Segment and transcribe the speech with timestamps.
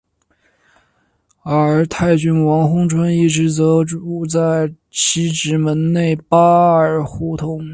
[1.43, 6.39] 而泰郡王弘春一支则住在西直门内扒
[6.75, 7.61] 儿胡同。